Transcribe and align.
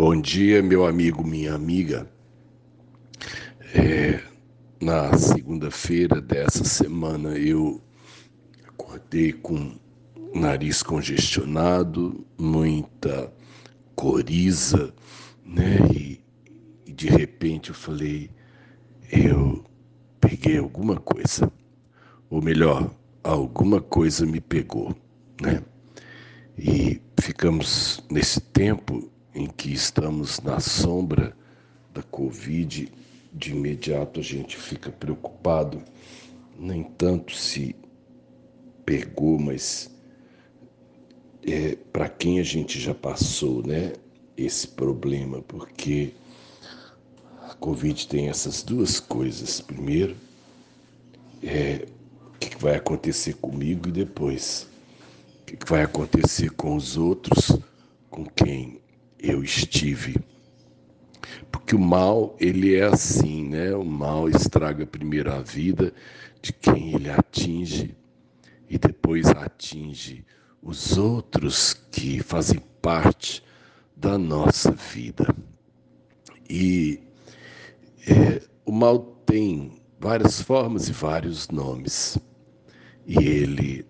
Bom 0.00 0.20
dia, 0.20 0.62
meu 0.62 0.86
amigo, 0.86 1.26
minha 1.26 1.52
amiga. 1.52 2.08
É, 3.74 4.20
na 4.80 5.18
segunda-feira 5.18 6.20
dessa 6.20 6.62
semana 6.62 7.30
eu 7.30 7.82
acordei 8.64 9.32
com 9.32 9.76
nariz 10.32 10.84
congestionado, 10.84 12.24
muita 12.38 13.34
coriza, 13.96 14.94
né? 15.44 15.78
E, 15.92 16.20
e 16.86 16.92
de 16.92 17.08
repente 17.08 17.70
eu 17.70 17.74
falei, 17.74 18.30
eu 19.10 19.64
peguei 20.20 20.58
alguma 20.58 21.00
coisa, 21.00 21.50
ou 22.30 22.40
melhor, 22.40 22.88
alguma 23.24 23.80
coisa 23.80 24.24
me 24.24 24.40
pegou, 24.40 24.94
né? 25.42 25.60
E 26.56 27.02
ficamos 27.20 28.00
nesse 28.08 28.40
tempo 28.40 29.10
em 29.38 29.46
que 29.46 29.72
estamos 29.72 30.40
na 30.40 30.58
sombra 30.58 31.32
da 31.94 32.02
Covid, 32.02 32.90
de 33.32 33.52
imediato 33.52 34.18
a 34.18 34.22
gente 34.22 34.56
fica 34.56 34.90
preocupado, 34.90 35.80
nem 36.58 36.82
tanto 36.82 37.32
se 37.32 37.76
pegou, 38.84 39.38
mas 39.38 39.94
é, 41.46 41.76
para 41.92 42.08
quem 42.08 42.40
a 42.40 42.42
gente 42.42 42.80
já 42.80 42.92
passou, 42.92 43.64
né, 43.64 43.92
esse 44.36 44.66
problema, 44.66 45.40
porque 45.42 46.12
a 47.42 47.54
Covid 47.54 48.08
tem 48.08 48.28
essas 48.28 48.64
duas 48.64 48.98
coisas. 48.98 49.60
Primeiro, 49.60 50.16
é, 51.44 51.86
o 52.26 52.38
que 52.40 52.56
vai 52.56 52.74
acontecer 52.74 53.34
comigo 53.34 53.88
e 53.88 53.92
depois? 53.92 54.66
O 55.42 55.44
que 55.44 55.56
vai 55.64 55.82
acontecer 55.84 56.50
com 56.50 56.74
os 56.74 56.96
outros? 56.96 57.56
Com 58.10 58.24
quem 58.24 58.80
eu 59.18 59.42
estive. 59.42 60.16
Porque 61.50 61.74
o 61.74 61.78
mal, 61.78 62.36
ele 62.40 62.76
é 62.76 62.84
assim, 62.84 63.48
né? 63.48 63.74
O 63.74 63.84
mal 63.84 64.28
estraga 64.28 64.86
primeiro 64.86 65.32
a 65.32 65.40
vida 65.40 65.92
de 66.40 66.52
quem 66.52 66.94
ele 66.94 67.10
atinge 67.10 67.96
e 68.68 68.78
depois 68.78 69.26
atinge 69.28 70.24
os 70.62 70.96
outros 70.96 71.74
que 71.90 72.22
fazem 72.22 72.60
parte 72.80 73.42
da 73.96 74.16
nossa 74.16 74.70
vida. 74.70 75.26
E 76.48 77.00
é, 78.06 78.42
o 78.64 78.72
mal 78.72 78.98
tem 79.26 79.80
várias 79.98 80.40
formas 80.40 80.88
e 80.88 80.92
vários 80.92 81.48
nomes. 81.48 82.18
E 83.06 83.18
ele 83.18 83.86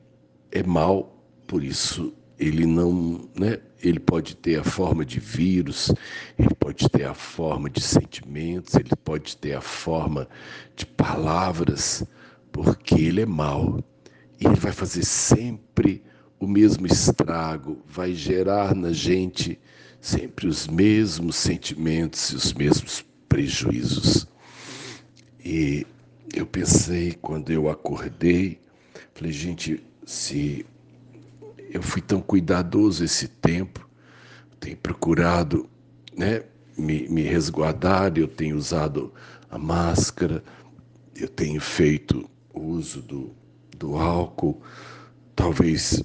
é 0.50 0.62
mal, 0.62 1.22
por 1.47 1.62
isso 1.62 2.12
ele 2.39 2.67
não, 2.67 3.28
né, 3.39 3.58
ele 3.83 3.98
pode 3.98 4.36
ter 4.36 4.61
a 4.61 4.64
forma 4.64 5.05
de 5.05 5.19
vírus, 5.19 5.92
ele 6.39 6.55
pode 6.55 6.89
ter 6.89 7.05
a 7.05 7.14
forma 7.14 7.69
de 7.69 7.80
sentimentos, 7.80 8.75
ele 8.75 8.95
pode 9.05 9.36
ter 9.36 9.55
a 9.55 9.61
forma 9.61 10.28
de 10.77 10.86
palavras, 10.86 12.05
porque 12.53 12.95
ele 12.95 13.22
é 13.22 13.27
mau. 13.27 13.83
E 14.41 14.47
ele 14.47 14.55
vai 14.55 14.72
fazer 14.72 15.05
sempre 15.05 16.03
o 16.39 16.47
mesmo 16.47 16.86
estrago, 16.86 17.83
vai 17.86 18.14
gerar 18.14 18.75
na 18.75 18.92
gente 18.92 19.58
sempre 20.00 20.47
os 20.47 20.69
mesmos 20.69 21.34
sentimentos 21.34 22.30
e 22.30 22.36
os 22.36 22.52
mesmos 22.52 23.05
prejuízos. 23.28 24.28
E 25.45 25.84
eu 26.33 26.47
pensei 26.47 27.12
quando 27.20 27.50
eu 27.50 27.69
acordei, 27.69 28.61
falei, 29.14 29.33
gente, 29.33 29.83
se 30.05 30.64
eu 31.70 31.83
fui 31.83 32.00
tão 32.00 32.20
cuidadoso 32.20 33.05
esse 33.05 33.28
tempo, 33.28 33.88
tenho 34.58 34.77
procurado 34.77 35.69
né, 36.16 36.42
me, 36.77 37.08
me 37.08 37.22
resguardar, 37.22 38.12
eu 38.16 38.28
tenho 38.28 38.56
usado 38.56 39.12
a 39.50 39.58
máscara, 39.58 40.42
eu 41.14 41.28
tenho 41.28 41.61
feito 41.61 42.29
uso 42.52 43.01
do, 43.02 43.34
do 43.77 43.96
álcool, 43.96 44.61
talvez 45.34 46.02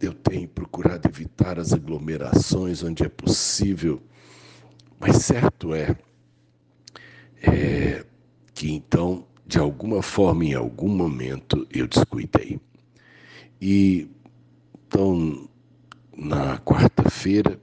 eu 0.00 0.12
tenha 0.12 0.46
procurado 0.46 1.08
evitar 1.08 1.58
as 1.58 1.72
aglomerações 1.72 2.82
onde 2.82 3.04
é 3.04 3.08
possível, 3.08 4.02
mas 5.00 5.16
certo 5.16 5.74
é, 5.74 5.96
é 7.42 8.04
que 8.54 8.72
então, 8.72 9.26
de 9.46 9.58
alguma 9.58 10.02
forma, 10.02 10.44
em 10.44 10.54
algum 10.54 10.88
momento, 10.88 11.66
eu 11.72 11.86
descuidei. 11.86 12.60
E 13.60 14.08
então, 14.94 15.48
na 16.16 16.56
quarta-feira, 16.58 17.60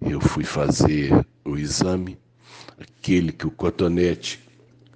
eu 0.00 0.20
fui 0.20 0.42
fazer 0.42 1.24
o 1.44 1.56
exame, 1.56 2.18
aquele 2.76 3.30
que 3.30 3.46
o 3.46 3.50
cotonete 3.52 4.40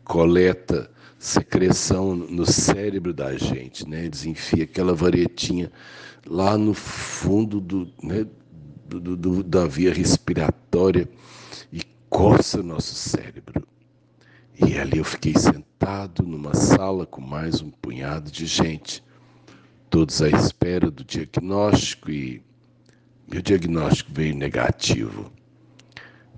coleta 0.02 0.90
secreção 1.20 2.16
no 2.16 2.44
cérebro 2.44 3.14
da 3.14 3.36
gente, 3.38 3.88
né? 3.88 4.06
Eles 4.06 4.24
enfiam 4.26 4.64
aquela 4.64 4.92
varetinha 4.92 5.70
lá 6.26 6.58
no 6.58 6.74
fundo 6.74 7.60
do, 7.60 7.88
né, 8.02 8.26
do, 8.84 9.16
do, 9.16 9.44
da 9.44 9.64
via 9.64 9.94
respiratória 9.94 11.08
e 11.72 11.82
coça 12.10 12.60
nosso 12.60 12.96
cérebro. 12.96 13.64
E 14.66 14.76
ali 14.76 14.98
eu 14.98 15.04
fiquei 15.04 15.34
sentado 15.34 16.24
numa 16.24 16.54
sala 16.54 17.06
com 17.06 17.20
mais 17.20 17.60
um 17.60 17.70
punhado 17.70 18.32
de 18.32 18.46
gente 18.46 19.00
todos 19.90 20.20
à 20.20 20.28
espera 20.28 20.90
do 20.90 21.02
diagnóstico 21.02 22.10
e 22.10 22.42
meu 23.30 23.40
diagnóstico 23.40 24.10
veio 24.12 24.34
negativo. 24.34 25.32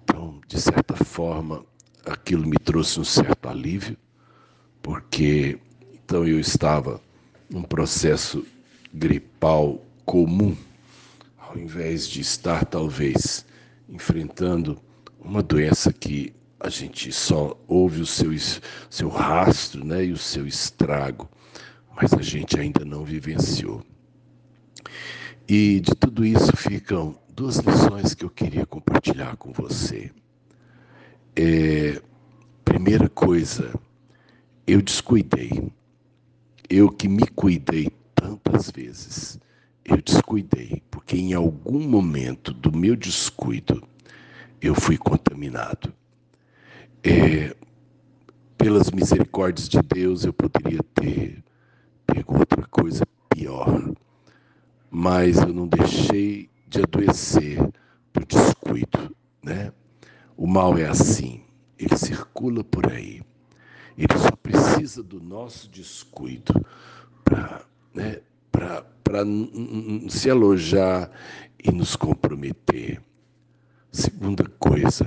Então, 0.02 0.40
de 0.46 0.60
certa 0.60 0.94
forma, 0.96 1.64
aquilo 2.04 2.46
me 2.46 2.56
trouxe 2.58 3.00
um 3.00 3.04
certo 3.04 3.48
alívio, 3.48 3.96
porque 4.82 5.58
então 5.92 6.26
eu 6.26 6.38
estava 6.38 7.00
num 7.48 7.62
processo 7.62 8.46
gripal 8.92 9.84
comum, 10.04 10.56
ao 11.38 11.58
invés 11.58 12.08
de 12.08 12.20
estar 12.20 12.64
talvez 12.64 13.44
enfrentando 13.88 14.80
uma 15.18 15.42
doença 15.42 15.92
que 15.92 16.32
a 16.58 16.68
gente 16.68 17.12
só 17.12 17.56
ouve 17.66 18.00
o 18.00 18.06
seu, 18.06 18.30
seu 18.88 19.08
rastro 19.08 19.84
né, 19.84 20.04
e 20.04 20.12
o 20.12 20.16
seu 20.16 20.46
estrago 20.46 21.28
mas 21.94 22.12
a 22.12 22.22
gente 22.22 22.58
ainda 22.58 22.84
não 22.84 23.04
vivenciou. 23.04 23.82
E 25.48 25.80
de 25.80 25.94
tudo 25.94 26.24
isso 26.24 26.56
ficam 26.56 27.18
duas 27.28 27.56
lições 27.56 28.14
que 28.14 28.24
eu 28.24 28.30
queria 28.30 28.64
compartilhar 28.64 29.36
com 29.36 29.52
você. 29.52 30.10
É, 31.34 32.00
primeira 32.64 33.08
coisa, 33.08 33.74
eu 34.66 34.80
descuidei. 34.80 35.72
Eu 36.68 36.88
que 36.88 37.08
me 37.08 37.26
cuidei 37.26 37.90
tantas 38.14 38.70
vezes, 38.70 39.40
eu 39.84 40.00
descuidei, 40.00 40.82
porque 40.90 41.16
em 41.16 41.32
algum 41.32 41.80
momento 41.80 42.52
do 42.52 42.70
meu 42.76 42.94
descuido 42.94 43.82
eu 44.60 44.74
fui 44.74 44.96
contaminado. 44.96 45.92
É, 47.02 47.56
pelas 48.56 48.90
misericórdias 48.90 49.68
de 49.68 49.80
Deus, 49.82 50.24
eu 50.24 50.32
poderia 50.32 50.80
ter 50.94 51.42
Mas 55.02 55.38
eu 55.38 55.54
não 55.54 55.66
deixei 55.66 56.50
de 56.68 56.82
adoecer 56.82 57.58
por 58.12 58.22
descuido, 58.26 59.16
né? 59.42 59.72
O 60.36 60.46
mal 60.46 60.76
é 60.76 60.84
assim, 60.84 61.42
ele 61.78 61.96
circula 61.96 62.62
por 62.62 62.92
aí. 62.92 63.22
Ele 63.96 64.18
só 64.18 64.30
precisa 64.32 65.02
do 65.02 65.18
nosso 65.18 65.70
descuido 65.70 66.52
para 67.24 67.64
né, 67.94 68.20
se 70.10 70.28
alojar 70.28 71.10
e 71.64 71.72
nos 71.72 71.96
comprometer. 71.96 73.02
Segunda 73.90 74.44
coisa, 74.58 75.06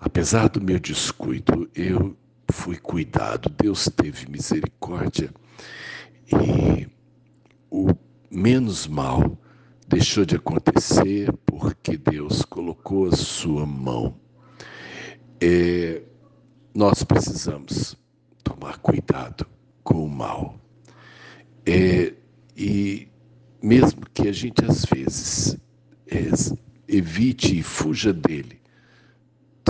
apesar 0.00 0.48
do 0.48 0.60
meu 0.60 0.80
descuido, 0.80 1.70
eu 1.76 2.16
fui 2.50 2.76
cuidado, 2.76 3.50
Deus 3.50 3.84
teve 3.84 4.28
misericórdia 4.28 5.32
e 6.26 6.88
o 7.70 7.94
menos 8.30 8.86
mal 8.86 9.38
deixou 9.88 10.24
de 10.24 10.36
acontecer 10.36 11.32
porque 11.44 11.96
Deus 11.96 12.42
colocou 12.44 13.08
a 13.08 13.16
sua 13.16 13.66
mão. 13.66 14.14
É, 15.40 16.02
nós 16.72 17.02
precisamos 17.02 17.96
tomar 18.44 18.78
cuidado 18.78 19.46
com 19.82 20.04
o 20.04 20.08
mal. 20.08 20.60
É, 21.66 22.14
e 22.56 23.08
mesmo 23.62 24.02
que 24.14 24.28
a 24.28 24.32
gente 24.32 24.64
às 24.64 24.84
vezes 24.84 25.58
é, 26.06 26.28
evite 26.88 27.58
e 27.58 27.62
fuja 27.62 28.12
dele, 28.12 28.60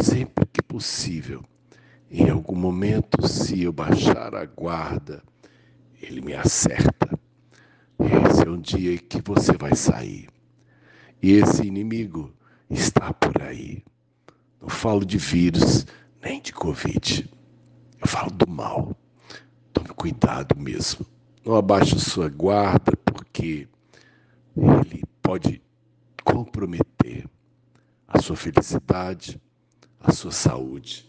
sempre 0.03 0.47
que 0.53 0.63
possível, 0.63 1.43
em 2.11 2.29
algum 2.29 2.57
momento, 2.57 3.27
se 3.27 3.63
eu 3.63 3.73
baixar 3.73 4.35
a 4.35 4.45
guarda, 4.45 5.23
ele 6.03 6.21
me 6.21 6.35
acerta. 6.35 7.19
Esse 8.01 8.30
é 8.41 8.49
um 8.49 8.61
dia 8.61 8.99
que 8.99 9.21
você 9.23 9.53
vai 9.53 9.75
sair. 9.75 10.29
E 11.23 11.33
esse 11.33 11.67
inimigo 11.67 12.33
está 12.69 13.13
por 13.13 13.43
aí. 13.43 13.83
falo 14.67 15.05
de 15.05 15.19
vírus 15.19 15.87
nem 16.23 16.41
de 16.41 16.53
Covid. 16.53 17.29
Eu 18.01 18.09
falo 18.09 18.31
do 18.31 18.49
mal. 18.49 18.97
Tome 19.73 19.89
cuidado 19.89 20.57
mesmo. 20.59 21.07
Não 21.45 21.57
abaixe 21.57 21.99
sua 21.99 22.29
guarda, 22.29 22.93
porque 23.05 23.69
ele 24.57 25.05
pode 25.23 25.63
comprometer 26.25 27.29
a 28.07 28.21
sua 28.21 28.37
felicidade, 28.37 29.41
a 30.01 30.13
sua 30.13 30.33
saúde, 30.33 31.09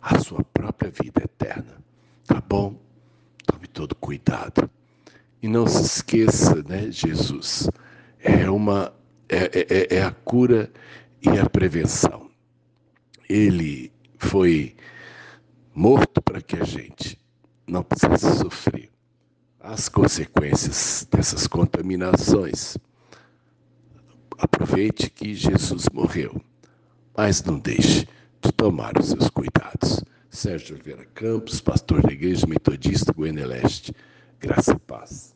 a 0.00 0.18
sua 0.18 0.42
própria 0.44 0.90
vida 0.90 1.22
eterna. 1.24 1.82
Tá 2.24 2.40
bom? 2.40 2.80
Tome 3.44 3.66
todo 3.66 3.94
cuidado. 3.94 4.70
E 5.42 5.48
não 5.48 5.66
se 5.66 5.82
esqueça, 5.82 6.62
né, 6.62 6.88
Jesus, 6.90 7.68
é 8.20 8.48
uma 8.48 8.94
é, 9.28 9.94
é, 9.94 9.96
é 9.96 10.02
a 10.02 10.12
cura 10.12 10.70
e 11.20 11.36
a 11.36 11.48
prevenção. 11.50 12.30
Ele 13.28 13.90
foi 14.18 14.76
morto 15.74 16.22
para 16.22 16.40
que 16.40 16.56
a 16.56 16.64
gente 16.64 17.18
não 17.66 17.82
precisasse 17.82 18.38
sofrer 18.38 18.90
as 19.58 19.88
consequências 19.88 21.08
dessas 21.10 21.46
contaminações. 21.46 22.76
Aproveite 24.38 25.08
que 25.08 25.34
Jesus 25.34 25.86
morreu, 25.92 26.40
mas 27.16 27.42
não 27.42 27.58
deixe 27.58 28.06
de 28.40 28.52
tomar 28.52 28.98
os 28.98 29.08
seus 29.08 29.30
cuidados. 29.30 30.04
Sérgio 30.28 30.74
Oliveira 30.74 31.04
Campos, 31.14 31.60
pastor 31.60 32.02
da 32.02 32.12
Igreja 32.12 32.46
Metodista 32.46 33.12
Goiânia 33.12 33.46
Leste. 33.46 33.94
Graça 34.40 34.72
e 34.72 34.78
paz. 34.78 35.31